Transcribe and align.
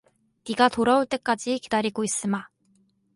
네가 0.49 0.69
돌아올 0.69 1.05
때까지 1.05 1.59
기다리고 1.59 2.03
있으마! 2.03 2.45